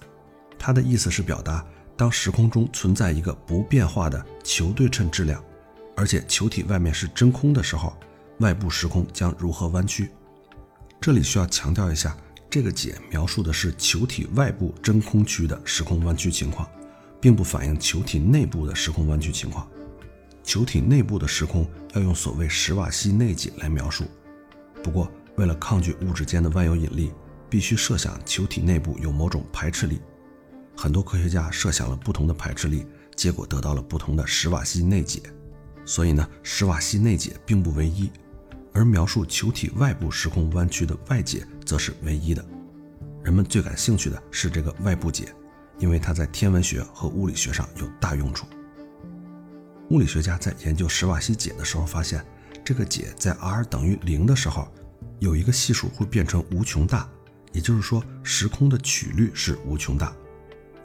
[0.59, 1.64] 它的意思是表达
[1.97, 5.40] 当时空中存在一个不变化的球对称质量，
[5.94, 7.97] 而且球体外面是真空的时候，
[8.40, 10.11] 外部时空将如何弯曲。
[11.01, 12.16] 这里需要强调一下，
[12.51, 16.68] 这个解描述的是球体外部真空区的时空弯曲情况，
[17.20, 19.64] 并不反映球体内部的时空弯曲情况。
[20.44, 24.04] 球体内部的时空要用所谓史瓦西内解来描述。
[24.85, 27.12] 不过，为了抗拒物质间的万有引力。
[27.50, 30.00] 必须设想球体内部有某种排斥力，
[30.76, 35.22] 很多科学家设想了不同的排斥力，结果得到了不同的史瓦西内解。
[35.85, 38.11] 所以呢，史瓦西内解并不唯一，
[38.72, 42.44] 而描述球体外部时空弯曲的外解则是唯一的。
[43.22, 45.33] 人们最感兴趣的是这个外部解，
[45.78, 48.46] 因为它在天文学和物理学上有大用处。
[49.90, 52.25] 物理学家在研究史瓦西解的时候发现，
[52.64, 54.66] 这个解在 r 等于零的时候，
[55.18, 57.09] 有一个系数会变成无穷大，
[57.53, 60.14] 也就是说时空的曲率是无穷大，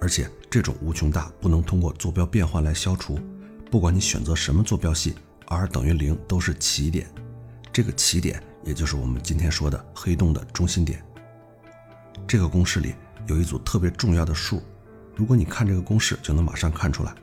[0.02, 3.18] 而且这种无穷大不能通过坐标变换来消除，
[3.72, 5.16] 不管你选择什么坐标系
[5.48, 7.08] ，r 等于零都是起点，
[7.72, 11.02] 这个起点也就是我们今天说的黑洞的中心点。
[12.28, 12.94] 这个公式里
[13.28, 14.62] 有一组特别重要的数，
[15.16, 17.16] 如果你看这个公式，就能马上看出来，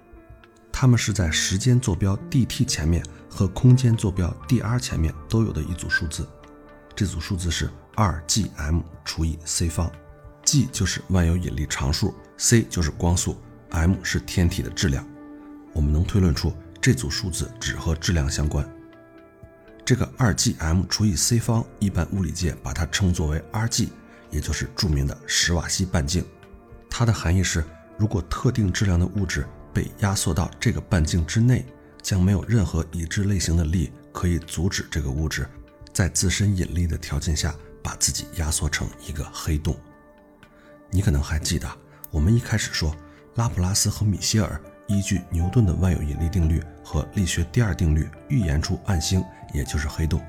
[0.79, 6.29] 它们是在时间坐标 dt 前面和空间坐标 dr 前面都有的一组数字。
[6.95, 9.91] 这组数字是 2gm 除以 c 方
[10.45, 15.03] ，g 就是万有引力常数，c 就是光速，m 是天体的质量。
[15.73, 18.71] 我们能推论出这组数字只和质量相关。
[19.83, 23.89] 这个 2gm 除以 c 方，一般物理界把它称作为 Rg。
[24.31, 26.23] 也就是著名的史瓦西半径，
[26.91, 27.65] 它的含义是，
[27.97, 31.67] 如果特定质量的物质被压缩到这个半径之内，
[32.01, 35.47] 将没有任何已知类型的力可以阻止这个物质
[35.93, 39.77] 在自身引力的条件下把自己压缩成一个黑洞。
[40.91, 41.71] 你可能还记得，
[42.11, 42.97] 我们一开始说，
[43.35, 50.25] 拉普拉斯和米歇尔依据牛顿的万有引力定律和力学第二定律预言出暗星，也就是黑洞。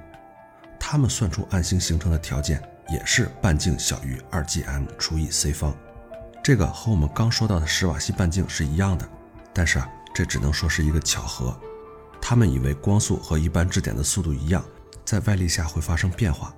[0.77, 2.61] 他们算出暗星形成的条件。
[2.89, 5.75] 也是半径小于二 gm 除以 c 方，
[6.41, 9.05] 这个和我们刚说到的史瓦西半径是一样的，
[9.57, 11.59] 但是啊，这只能说是一个巧合。
[12.21, 14.63] 他们以为光速和一般质点的速度一样，
[15.03, 16.53] 在外力下会发生变化。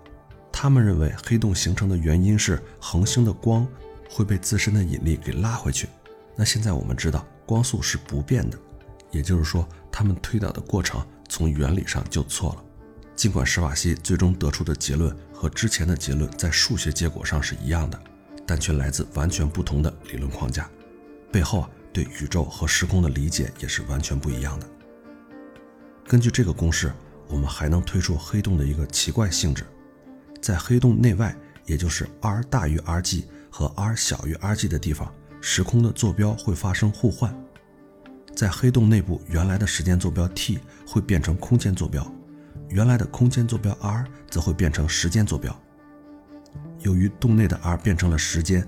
[0.52, 3.66] 他们认为黑洞形成的原因是恒星的光
[4.10, 5.88] 会被自身的引力给拉回去。
[6.36, 8.60] 那现在我们知道光速是不变的，
[9.12, 12.64] 也就是说，他们推导的过程从原理上就错了。
[13.16, 17.98] 尽管史瓦西最终得出的结论和之前的结论在数学结果上是一样的，
[18.46, 20.70] 但却来自完全不同的理论框架，
[21.32, 24.68] 背后啊对宇宙和时空的理解也是完全不一样的。
[26.08, 26.92] 根据这个公式，
[27.28, 29.64] 我们还能推出黑洞的一个奇怪性质：
[30.42, 37.36] 在黑洞内外，也就是 r 大于 Rg 和 r 小于 Rg 的地方，时空的坐标会发生互换。
[38.36, 42.10] 在黑洞内部，原来的时间坐标 t 会变成空间坐标。
[42.70, 45.56] 原来的空间坐标 r 则会变成时间坐标。
[46.80, 48.66] 由于洞内的 r 变成了时间，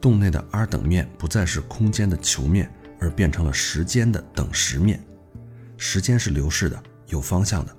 [0.00, 5.02] 洞内的 r 等面不再是空间的球面，而变成了时间的等时面。
[5.76, 7.76] 时间是流逝的，有方向的，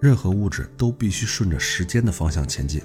[0.00, 2.82] 任何物质都必须顺着时间的方向前进。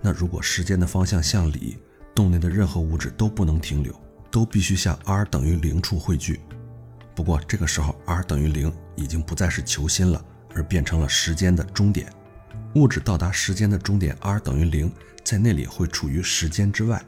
[0.00, 1.78] 那如果时间的方向向里，
[2.14, 3.94] 洞内的任何物质都不能停留，
[4.30, 6.40] 都必须向 r 等于零处汇聚。
[7.14, 10.24] 不过这个时候 r 等于零已经不再是球心了。
[10.56, 12.08] 而变成了时间的终点，
[12.76, 14.88] 物质到达时间的终点 r 等于零，
[15.24, 17.04] 在那里会处于时间之外。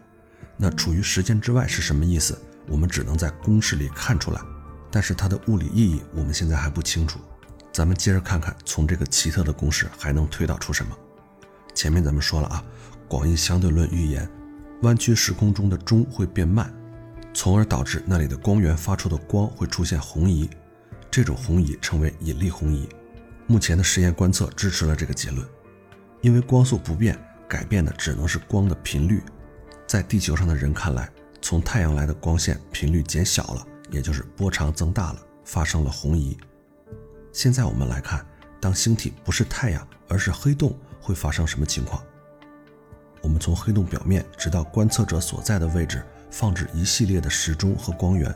[0.56, 2.38] 那处于时间之外是什么意思？
[2.68, 4.40] 我们只能在公式里看出来，
[4.90, 7.20] 但是它的物理意义我们现在还不清楚。
[7.72, 10.96] 咱们接着看看，从这个奇特的公式还能推导出什么？
[11.74, 12.64] 前面咱们说了啊，
[13.06, 14.28] 广义相对论预言，
[14.82, 16.72] 弯曲时空中的钟会变慢，
[17.34, 20.48] 从而导致那里的光源发出的光会出现红移，
[21.10, 22.88] 这种红移称为引力红移。
[23.46, 25.46] 目前的实验观测支持了这个结论，
[26.22, 27.16] 因为光速不变，
[27.46, 29.22] 改变的只能是光的频率。
[29.86, 31.08] 在地球上的人看来，
[31.40, 36.36] 从太阳来的光线频率减小了，也就是波长增大了，发生了红移。
[37.32, 38.26] 现在我们来看，
[38.60, 42.02] 当星体不是太阳，而是黑洞，会发生什么情况？
[43.22, 48.34] 我们从黑洞表面直到观测者所在的位置，放置一系列的时钟和光源。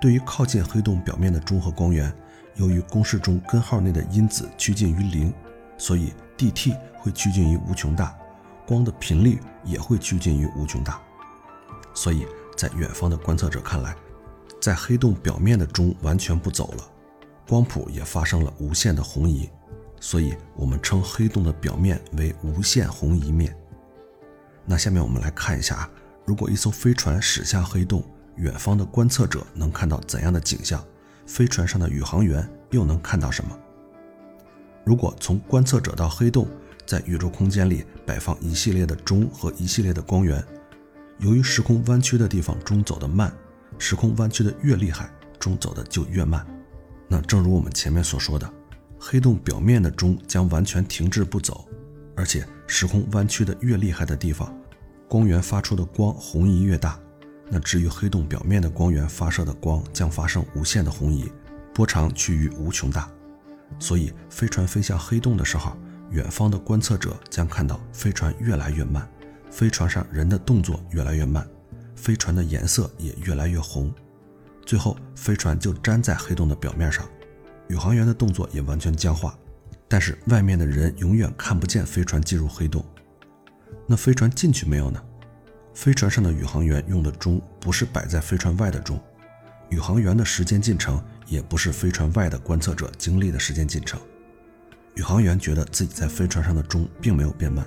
[0.00, 2.12] 对于靠近黑洞表面的钟和光源。
[2.56, 5.30] 由于公式中根号内的因子趋近于零，
[5.76, 8.16] 所以 dT 会趋近于无穷大，
[8.66, 11.00] 光的频率也会趋近于无穷大。
[11.94, 12.26] 所以
[12.56, 13.96] 在远方的观测者看来，
[14.60, 16.84] 在黑洞表面的钟完全不走了，
[17.48, 19.48] 光谱也发生了无限的红移，
[20.00, 23.56] 所以我们称黑洞的表面为无限红移面。
[24.64, 25.88] 那下面我们来看一下，
[26.24, 28.02] 如果一艘飞船驶向黑洞，
[28.34, 30.84] 远方的观测者能看到怎样的景象？
[31.24, 33.58] 飞船上的宇航员又能看到什么？
[34.84, 36.46] 如果从观测者到黑洞，
[36.86, 40.42] 在宇宙空间里摆放一系列的钟和一系列的光源，
[41.18, 43.32] 由于时空弯曲的地方钟走得慢，
[43.76, 46.46] 时空弯曲的越厉害，钟走的就越慢。
[47.08, 48.48] 那正如我们前面所说的，
[48.98, 51.66] 黑洞表面的钟将完全停滞不走，
[52.14, 54.56] 而且时空弯曲的越厉害的地方，
[55.08, 56.98] 光源发出的光红移越大。
[57.48, 61.30] 那至于黑洞表面的光源发射的光将发生无限的红移，
[61.72, 63.08] 波长趋于无穷大，
[63.78, 65.76] 所以飞船飞向黑洞的时候，
[66.16, 69.06] 远方的观测者将看到飞船越来越慢，
[69.50, 71.46] 飞船上人的动作越来越慢，
[71.94, 73.92] 飞船的颜色也越来越红，
[74.64, 77.06] 最后飞船就粘在黑洞的表面上，
[77.68, 79.38] 宇航员的动作也完全僵化，
[79.88, 82.82] 但是外面的人永远看不见飞船进入黑洞。
[83.86, 84.98] 那飞船进去没有呢？
[85.74, 88.98] 飞船上的宇航员用的钟不是摆在飞船外的钟，
[89.68, 94.00] 宇航员的时间进程也不是飞船外的观测者经历的时间进程。
[94.96, 97.64] 宇航员觉得自己在飞船上的钟并没有变慢，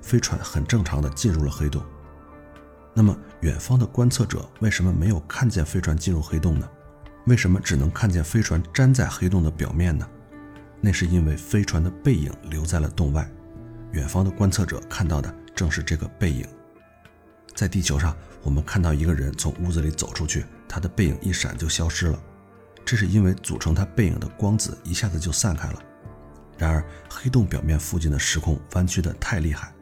[0.00, 1.82] 飞船很正常的进入了黑洞。
[2.94, 6.68] 那么远方的观测者为什么没有看见飞船进入黑洞呢？
[7.26, 10.08] 为什么只能看见飞船粘在黑洞的表面呢？
[10.80, 13.30] 那是因为飞船的背影留在了洞外，
[13.92, 16.46] 远方的观测者看到的正是这个背影。
[17.54, 22.18] 在地球上，我们看到一个人从屋子里走出去，他的背影一闪就消失了，
[22.86, 25.82] 这是因为组成他背影的光子一下子就散开了。
[26.60, 29.72] 然而，黑洞表面附近的时空弯曲的太厉害，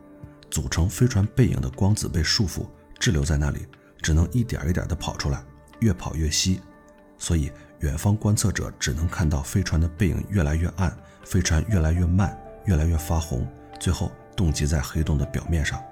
[0.48, 2.64] 组成飞船背影的光子被束缚
[3.00, 3.66] 滞留在那里，
[4.00, 5.42] 只能一点一点地跑出来，
[5.80, 6.60] 越跑越稀。
[7.18, 7.50] 所以，
[7.80, 13.44] 远方观测者只能看到飞船的背影越来越暗，飞船越来越慢，越来越发红，
[13.80, 15.82] 最后冻结在黑洞的表面上，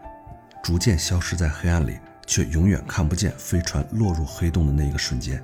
[0.62, 5.42] 逐渐消失在黑暗里，却永远看不见飞船落入黑洞的那一个瞬间。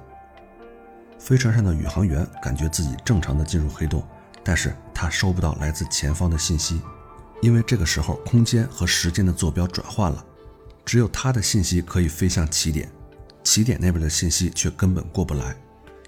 [1.19, 4.07] 飞船上的宇航员感觉自己正常的进入黑洞，
[4.45, 6.81] 但是他收不到来自前方的信息，
[7.41, 10.25] 因为这个时候空间和时间的坐标转换了，
[10.85, 12.91] 只有他的信息可以飞向起点，
[13.45, 15.57] 起点那边的信息却根本过不来。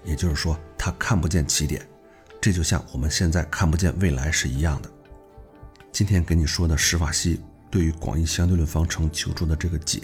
[0.03, 1.81] 也就是说，他看不见起点，
[2.39, 4.89] 这就像我们现在看不见未来是一样的。
[5.91, 10.01] 今天给你说的史瓦西对于广义相对论方程求出的这个解，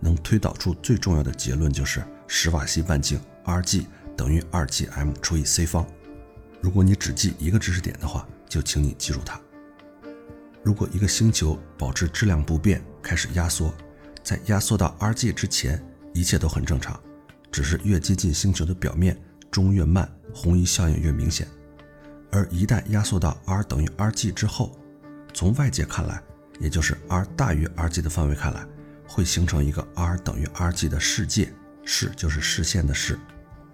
[0.00, 3.84] 能推导出最重要的结论，就是史瓦西半径 r_g
[4.16, 5.86] 等于 2gm 除以 c 方。
[6.64, 9.38] 如果你只记一个知识点的话，就请你记住它。
[10.62, 13.70] 如果一个星球保持质量不变，开始压缩，
[14.22, 15.78] 在压缩到 r_g 之前，
[16.14, 16.98] 一切都很正常，
[17.52, 19.14] 只是越接近星球的表面。
[19.50, 21.46] 钟越慢，红移效应越明显。
[22.30, 24.74] 而一旦压缩到 r 等于 r_g 之后，
[25.34, 26.18] 从外界看来，
[26.60, 28.66] 也就是 r 大于 r_g 的范围看来，
[29.06, 31.52] 会形成一个 r 等于 r_g 的世界，
[31.84, 33.18] 视就是视线的视。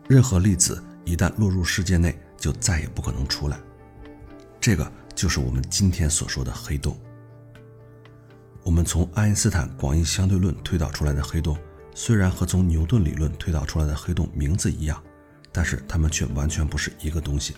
[0.09, 3.57] 任何粒子一旦落入世界内，就再也不可能出来。
[4.61, 6.99] 这个就是我们今天所说的黑洞。
[8.65, 11.57] 我们从爱因斯坦广义相对论推导出来的黑洞，
[11.95, 15.01] 虽然和从牛顿理论推导出来的黑洞名字一样。
[15.53, 17.57] 但是它们却完全不是一个东西，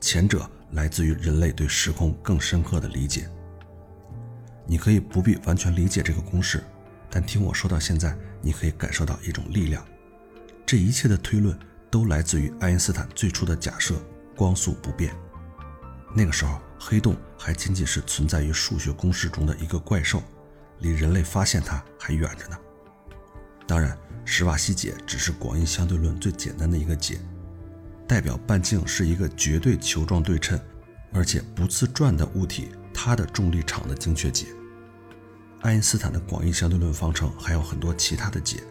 [0.00, 3.30] 前者来自于人类对时空更深刻的理解。
[4.66, 6.64] 你可以不必完全理解这个公式，
[7.08, 9.86] 但听我说到现在，你可以感受到一种力量。
[10.66, 11.56] 这一切的推论
[11.90, 13.94] 都来自于爱因斯坦最初的假设：
[14.36, 15.14] 光速不变。
[16.14, 20.22] 那个时候，黑洞还仅仅是存在于数学公式中的一个怪兽，
[20.78, 22.58] 离人类发现它还远着呢。
[23.66, 23.96] 当然。
[24.28, 27.20] 史瓦西解只是广义相对论最简单的一个解，
[28.08, 30.60] 代表半径是一个绝对球状对称，
[31.12, 34.48] 而且不自转的物体它的重力场的精确解。
[35.60, 38.64] 爱因斯坦的广义相对论方程还有很多其他的解，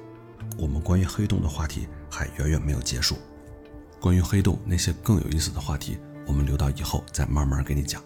[0.58, 3.18] 我们关于黑洞的话题还远远没有结束。
[4.00, 8.02] 关于黑洞那些更有意思的话题，我们留到以后再慢慢给你讲。